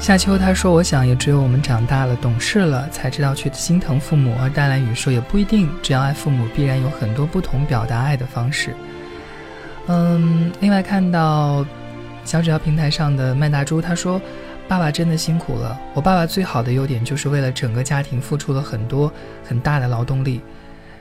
[0.00, 8.74] 夏秋他说：“我想也只有我们长大了、懂事了，才知道去心疼父母。”而淡蓝雨说：“也不一定，只要爱父母，必然有很多不同表达爱的方式。”
[9.88, 11.66] 嗯，另外看到
[12.24, 14.18] 小纸条平台上的麦大猪，他说
[14.66, 15.78] ：“爸爸真的辛苦了。
[15.92, 19.12] 我爸爸最好的优点就是为了整个家庭付出了很多
[19.44, 20.40] 很大的劳动力，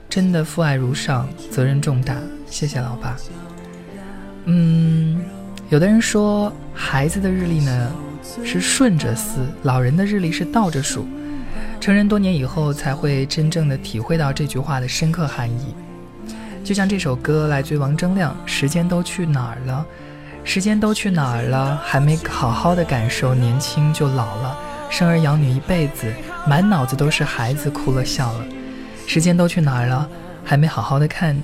[0.09, 2.17] 真的父爱如上，责任重大。
[2.47, 3.15] 谢谢老爸。”
[4.43, 5.21] 嗯，
[5.69, 7.91] 有的人说孩子的日历呢？
[8.43, 11.07] 是顺着撕，老人的日历是倒着数。
[11.79, 15.73] 成人多年以后，才会真正的体会到这句话的深刻含义。
[16.63, 19.85] 就像这首歌来自王铮亮，《时间都去哪儿了？
[20.43, 21.81] 时间都去哪儿了？
[21.83, 24.57] 还没好好的感受年轻就老了，
[24.89, 26.11] 生儿养女一辈子，
[26.47, 28.45] 满脑子都是孩子，哭了笑了。
[29.07, 30.07] 时间都去哪儿了？
[30.43, 31.35] 还没好好的看，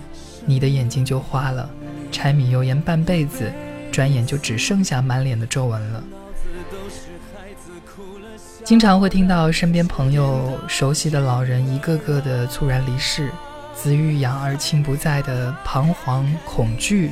[0.45, 1.69] 你的眼睛就花了。
[2.11, 3.51] 柴米油盐半辈子。
[3.91, 6.03] 转眼就只剩下满脸的皱纹了。
[8.63, 13.30] 经常会听到身边朋友熟悉的老人一个个的猝然离世，
[13.76, 17.11] 子欲养而亲不在的彷徨、恐惧、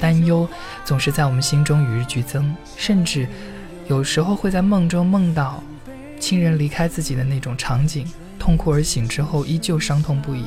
[0.00, 0.48] 担忧，
[0.84, 2.54] 总是在我们心中与日俱增。
[2.76, 3.28] 甚至
[3.86, 5.62] 有时候会在梦中梦到
[6.18, 8.06] 亲人离开自己的那种场景，
[8.38, 10.44] 痛哭而醒之后依旧伤痛不已。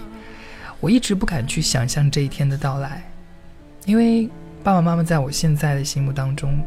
[0.79, 3.09] 我一直不敢去想象这一天的到来，
[3.85, 4.27] 因为
[4.61, 6.61] 爸爸妈妈在我现在的心目当中，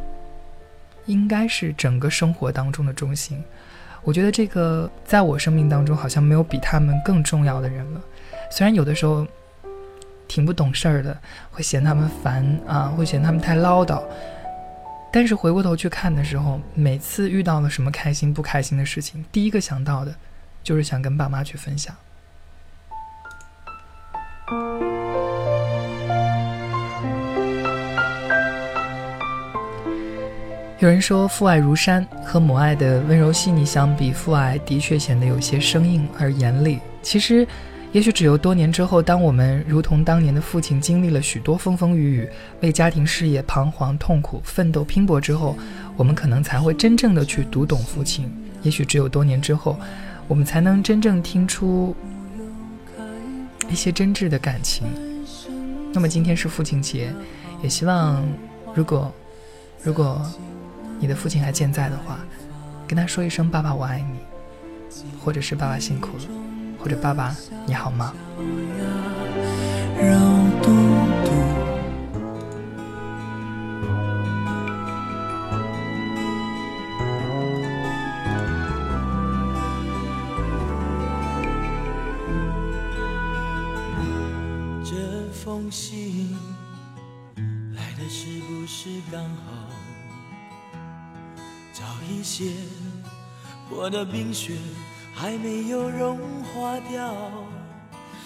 [1.07, 3.43] 应该是整个生活当中的中心。
[4.03, 8.01] 我觉得这个在我生命当中好像没有比他们更重要的人了。
[8.51, 9.27] 虽然有的时候
[10.29, 11.19] 挺不懂事儿的，
[11.51, 14.03] 会嫌他们烦啊，会嫌他们太唠叨，
[15.13, 20.15] 但是回过头去看的时候，每次遇到了什么开心不开心的事情，第一个想到的
[20.63, 21.95] 就是想跟爸妈去分享。
[30.87, 36.79] 有人说父爱如山，和母爱的温柔细腻相比，父爱的确显得有些生硬而严厉。
[37.03, 37.45] 其实，
[37.91, 42.29] 也许只有多年之后，当我们如同当年的父亲，经历了许多风风雨雨，
[42.61, 45.59] 为家庭事业彷徨痛苦、奋斗拼搏之后，
[45.97, 48.33] 我们可能才会真正的去读懂父亲。
[48.63, 49.77] 也许只有多年之后，
[50.29, 51.97] 我们才能真正听出
[53.69, 54.87] 一些真挚的感情。
[55.93, 57.13] 那么今天是父亲节，
[57.61, 58.25] 也希望，
[58.73, 59.13] 如果，
[59.83, 60.25] 如果。
[60.99, 62.19] 你的父亲还健在的话，
[62.87, 64.19] 跟他说一声“爸爸，我爱你”，
[65.23, 66.25] 或者是“爸爸辛苦了”，
[66.81, 67.35] 或者“爸爸
[67.67, 68.13] 你好吗”。
[84.85, 84.95] 这
[85.33, 86.37] 封信
[87.75, 89.66] 来的是不是刚好？
[91.79, 92.53] 早一些，
[93.69, 94.55] 我的冰雪
[95.15, 97.15] 还没有融化掉。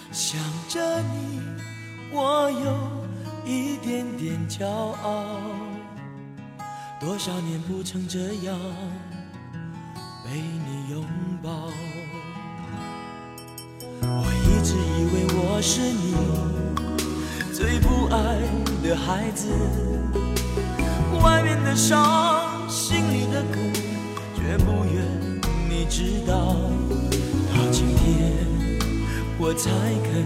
[0.09, 0.39] 想
[0.69, 1.41] 着你，
[2.13, 2.77] 我有
[3.43, 5.35] 一点点骄傲。
[6.97, 8.57] 多少年不曾这样
[10.23, 11.05] 被你拥
[11.43, 11.51] 抱。
[14.01, 16.15] 我一直以为我是你
[17.53, 18.39] 最不爱
[18.81, 19.49] 的孩子，
[21.21, 22.50] 外面的伤。
[22.71, 23.59] 心里的苦，
[24.33, 25.03] 却不愿
[25.69, 26.55] 你知道。
[27.53, 28.31] 到今天，
[29.37, 29.69] 我才
[30.05, 30.25] 肯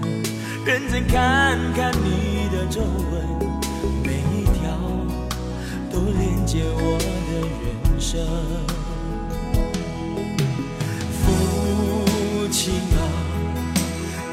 [0.64, 3.26] 认真看看你的皱纹，
[4.04, 4.78] 每一条
[5.92, 8.24] 都连接我的人生。
[11.24, 13.02] 父亲啊，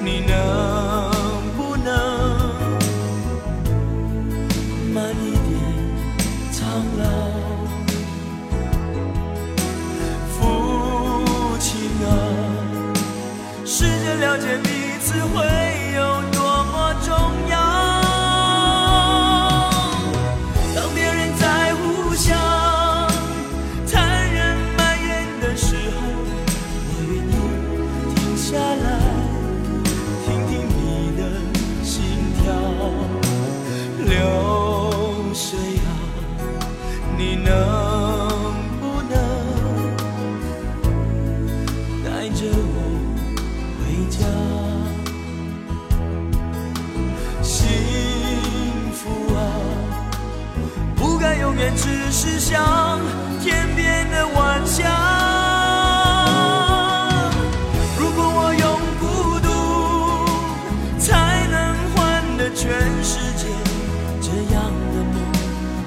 [0.05, 1.12] 你能
[52.53, 53.01] 像
[53.41, 54.85] 天边的晚霞。
[57.99, 58.69] 如果我用
[59.01, 59.49] 孤独
[61.01, 61.57] 才能
[61.97, 62.69] 换得全
[63.03, 63.47] 世界，
[64.21, 65.17] 这样的梦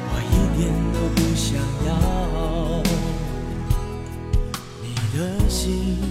[0.09, 1.89] 我一点都不想要。
[4.82, 4.86] 你
[5.16, 6.01] 的心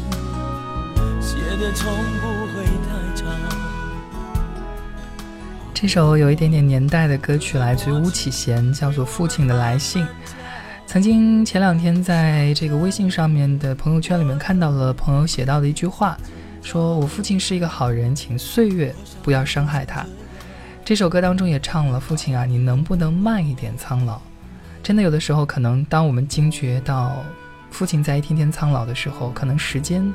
[1.20, 2.22] 写的从不
[2.54, 2.86] 会太
[3.16, 3.26] 长。
[5.74, 10.04] 这首有一点点年代的歌曲来自于巫启贤，叫做《父亲的来信》。
[10.94, 16.16] 曾经前两天在这个微信上面的朋友圈里面看到了朋友写到的一句话，
[16.62, 20.06] 说我父亲是一个好人，请岁月不要伤害他。
[20.84, 24.20] 这首歌当中也唱了：“父亲啊，你能不能慢一点苍老？”
[24.84, 27.24] 真的有的时候，可能当我们惊觉到
[27.72, 30.14] 父亲在一天天苍老的时候，可能时间。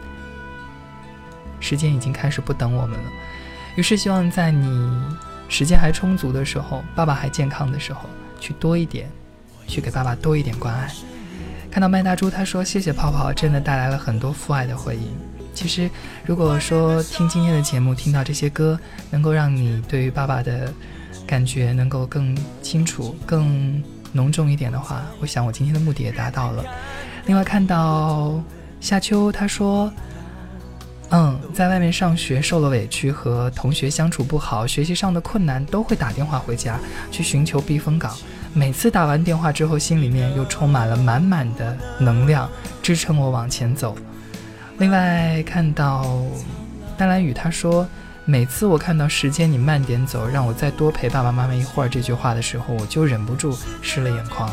[1.60, 3.06] 时间已经开始不等我们了，
[3.76, 5.04] 于是希望在你
[5.50, 8.10] 时间还充足的时候，爸爸还健康的时候，
[8.40, 9.12] 去多一点，
[9.70, 10.92] 去给爸爸多一点关爱。
[11.72, 15.08] 看到麦大猪，他说：“谢谢泡泡，真的带来了很多父爱的回忆。”
[15.54, 15.90] 其实，
[16.26, 18.78] 如果说听今天的节目，听到这些歌，
[19.12, 20.74] 能够让你对于爸爸的
[21.28, 26.66] 感觉能够更清楚、更浓重一点的话，我想我今天的目的也达到了。
[27.28, 28.42] 另外看到
[28.82, 29.92] 夏秋他说。
[31.12, 38.16] 嗯，在外面上学受了委屈，和同学相处不好，学习上的困难，都会打电话回家去寻求避风港。
[38.54, 42.50] 每次打完电话之后，心里面又充满了满满的能量，
[42.82, 43.96] 支撑我往前走。
[44.80, 46.24] 另外看到
[46.98, 47.88] 丹兰雨他说，
[48.26, 54.50] 每次我看到“时间你慢点走，让我再多陪爸爸妈妈一会儿”这句话的时候，我就忍不住湿了眼眶。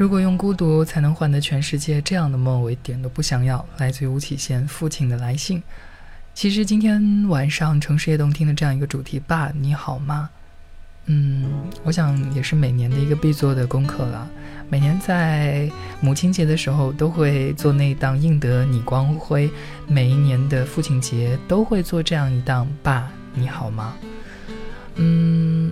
[0.00, 3.62] 如果用孤独才能换得全世界，这样的梦我一点都不想要。
[3.76, 5.62] 来自于吴启贤父亲的来信。
[6.32, 10.30] 其实今天晚上城市夜动听的这样一个主题，爸你好吗？
[11.04, 11.44] 嗯，
[11.84, 14.26] 我想也是每年的一个必做的功课了。
[14.70, 15.70] 每年在
[16.00, 19.50] 母亲节的时候都会做那档应得你光辉，
[19.86, 23.94] 每一年的父亲节都会做这样一档爸你好吗？
[24.94, 25.70] 嗯。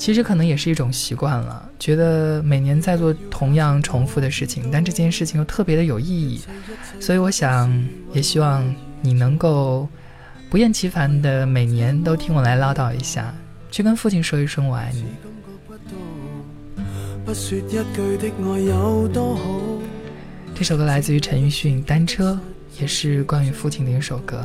[0.00, 6.40] 其实可能也是一种习惯了，觉得每年在做同样重复的事情，但这件事情又特别的有意义，
[6.98, 7.70] 所以我想，
[8.14, 8.64] 也希望
[9.02, 9.86] 你能够
[10.48, 13.34] 不厌其烦的每年都听我来唠叨一下，
[13.70, 15.04] 去跟父亲说一声我爱你。
[20.54, 22.40] 这首歌来自于陈奕迅《单车》，
[22.80, 24.42] 也是关于父亲的一首歌。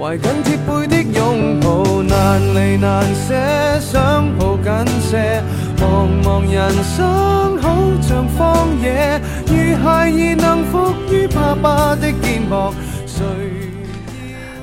[0.00, 5.42] 怀紧贴背的拥抱，难离难舍，想抱紧些。
[5.76, 12.72] 茫茫人生好像荒野，如孩儿能伏于爸爸的肩膊。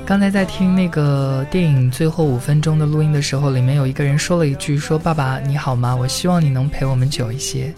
[0.08, 5.96] 刚才在听那个电影最后五分钟的录音的时候，里面有一个人说了一句：“说爸爸你好吗？
[5.96, 7.72] 我希望你能陪我们久一些。”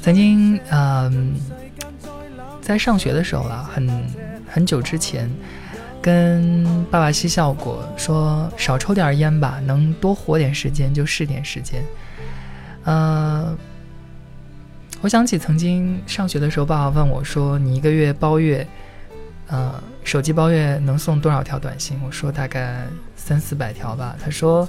[0.00, 1.34] 曾经，嗯，
[2.62, 4.06] 在上学的时候啊，很
[4.50, 5.30] 很久之前。
[6.00, 11.82] 跟爸爸嬉笑过，说少抽点烟吧，能多活点时间就是点时间。
[12.84, 13.56] 呃，
[15.00, 18.66] 我想起曾经上学的时候，爸爸问我说：“你一个月包月，
[19.48, 19.74] 呃，
[20.04, 22.86] 手机包月能送多少条短信？”我说：“大概
[23.16, 24.66] 三四百条吧。”他说：“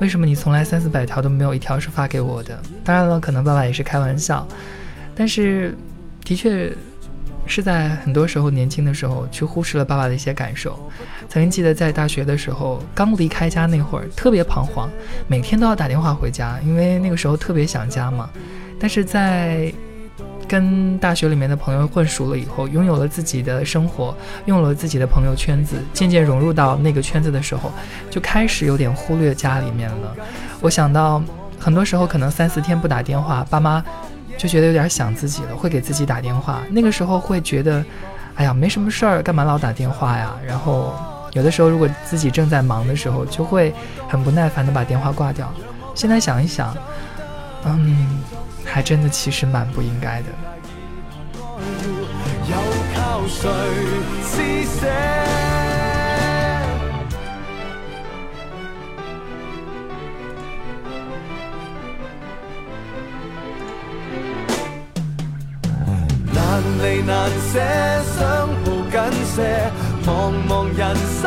[0.00, 4.46] 为什么你从来三四百条都没有一条是发给我的？”当然了，可能爸爸也是开玩笑，
[5.14, 5.76] 但是
[6.24, 6.72] 的确。
[7.46, 10.78] 是在很多时候年轻的时候，去忽视了爸爸的一些感受。
[11.28, 14.88] 曾经记得在大学的时候，刚离开家那会儿，特别彷徨，
[15.26, 18.30] 每天都要打电话回家，因为那个时候特别想家嘛。
[18.80, 19.72] 但是在
[20.46, 24.16] 跟大学里面的朋友混熟了以后，拥有了自己的生活，
[24.46, 27.72] 拥有了自己的朋友圈子，渐渐融入到那个圈子的时候，
[28.10, 30.16] 就开始有点忽略家里面了。
[30.60, 31.22] 我想到，
[31.58, 33.84] 很多时候可能三四天不打电话，爸妈。
[34.36, 36.62] 就觉得有点想自己了，会给自己打电话。
[36.70, 37.84] 那个时候会觉得，
[38.34, 40.34] 哎呀，没什么事儿，干嘛老打电话呀？
[40.46, 40.94] 然后
[41.32, 43.74] 有的时候如果自己正在忙的时候，就会
[44.08, 45.52] 很不耐烦的把电话挂掉。
[45.94, 46.76] 现在想一想，
[47.64, 48.20] 嗯，
[48.64, 50.26] 还真的其实蛮不应该的。
[52.94, 53.48] 难舍，
[66.84, 69.36] 想抱紧些。
[70.04, 71.24] 茫茫人生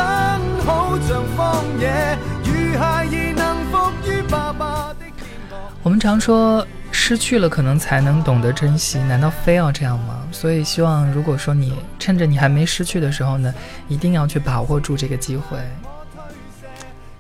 [0.63, 3.41] 好像荒野，如孩儿能
[3.71, 3.73] 伏
[4.07, 5.55] 于爸爸的肩膊。
[5.81, 10.21] 我们常说，失去了可能才能懂得珍惜，难道非要这样吗？
[10.31, 13.51] 所以希望，如果说你趁着你还没失去的时候呢，
[13.87, 15.57] 一定要去把握住这个机会，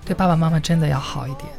[0.05, 1.49] 对爸爸妈妈真的要好一点。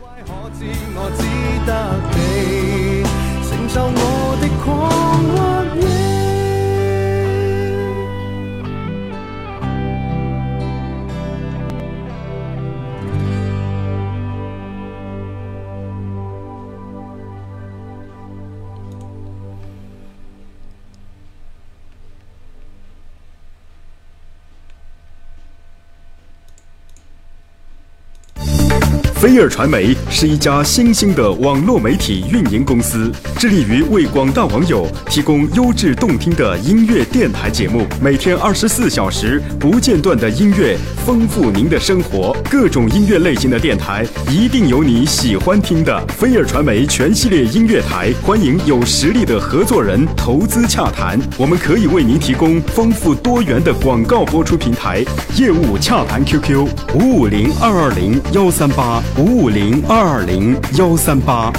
[29.20, 42.36] 飞尔传媒是一家新兴的网络媒体运营公司，致力于为广大网友提供优质动听的音乐电台节目，每天二十四小时不间断的音乐，丰富您的生活。
[42.48, 46.00] 各种音乐类型的电台，一定有你喜欢听的。
[46.16, 55.04] 飞尔传媒全系列音乐台，欢迎有实力的合作人投资洽谈，我们可以为您提供丰富多元的广告播出平台。
[55.36, 61.50] 业务洽谈 QQ：五五零二二零幺三八五五零二二零幺三八。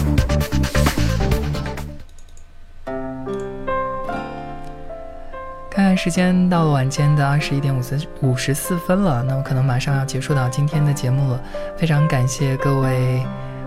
[5.70, 11.42] 看看时间，到了晚间的二十一点五十五十四分了，那我可能马上要结束到今天的节目了。
[11.78, 13.24] 非常感谢各位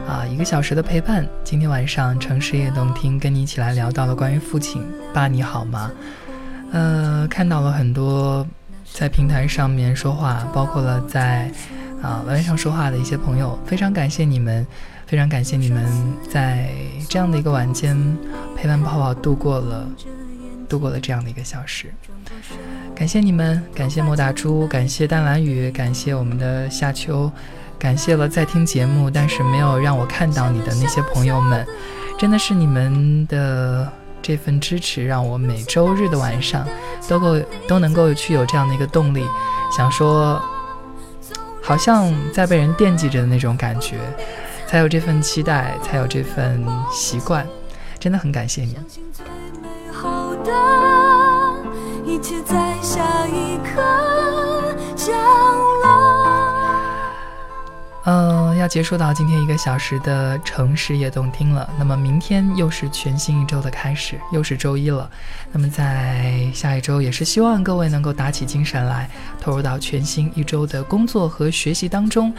[0.06, 1.26] 啊，一个小时的陪伴。
[1.42, 4.82] 今天晚上城市夜动听，跟你一起来聊到了关于父亲。
[5.12, 5.90] 爸，你好吗？
[6.72, 8.46] 呃，看到了很多
[8.90, 11.50] 在平台上面说话，包括了在
[12.02, 14.66] 啊晚上说话的一些朋友，非常感谢你们，
[15.06, 15.86] 非常感谢你们
[16.28, 16.68] 在
[17.08, 17.96] 这样的一个晚间
[18.56, 19.88] 陪伴泡泡度过了。
[20.68, 21.92] 度过了这样的一个小时，
[22.94, 27.30] 感谢你们，感谢莫大猪，感谢淡蓝雨，感谢我们的夏秋，
[27.78, 31.66] 感谢了在听节目但是没有让我看到你的那些朋友们，
[32.18, 33.86] 真的是你们的
[34.22, 36.66] 这份支持，让我每周日的晚上
[37.06, 37.38] 都够
[37.68, 39.22] 都能够去有这样的一个动力，
[39.76, 40.42] 想说，
[41.62, 43.96] 好像在被人惦记着的那种感觉，
[44.66, 47.46] 才有这份期待，才有这份习惯，
[47.98, 48.76] 真的很感谢你。
[52.04, 55.16] 一切在下一刻降
[55.82, 56.01] 落。
[58.04, 61.68] 嗯，要结束到今天一个小时的城市夜动听了。
[61.78, 65.08] 那么明天又是全新一周的开始，又是周一了。
[65.52, 69.08] 那么在下一周，也是希望各位能够打起精神来，
[69.40, 72.34] 投入到全新一周的工作和学习当中。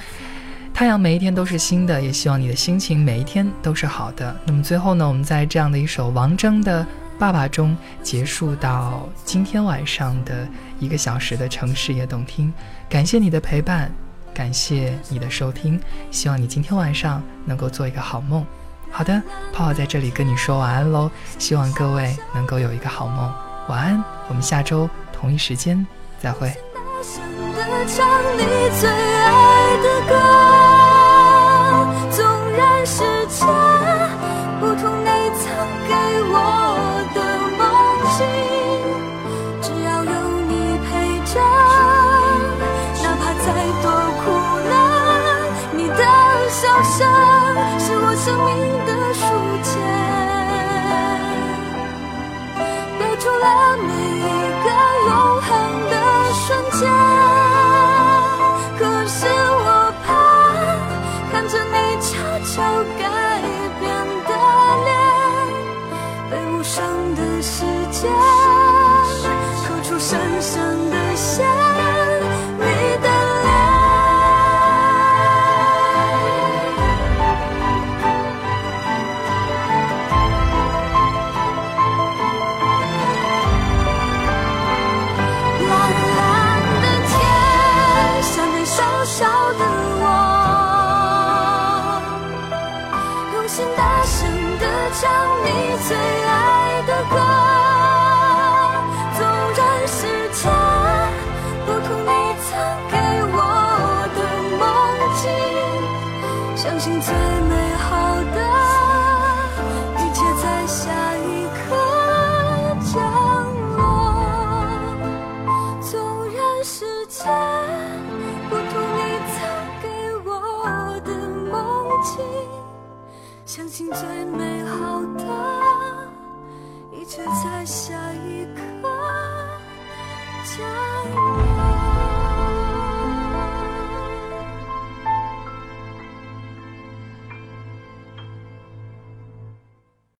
[0.74, 4.36] 太阳每一天都是新的，也希望你的心情每一天都是好的。
[4.45, 6.86] 那么最后呢，我们在这样的一首王铮的。
[7.20, 10.45] 爸爸中结束到今天晚上的
[10.80, 12.51] 一个小时的城市夜动听，
[12.89, 13.89] 感谢你的陪伴，
[14.34, 15.79] 感谢你的收听，
[16.11, 18.45] 希望你今天晚上能够做一个好梦。
[18.91, 19.21] 好的，
[19.51, 21.09] 泡泡在这里跟你说晚安喽，
[21.39, 23.34] 希望各位能够有一个好梦，
[23.67, 25.86] 晚安，我们下周同一时间
[26.19, 26.53] 再会。
[27.86, 28.07] 相
[28.38, 28.47] 信
[28.79, 30.62] 最美。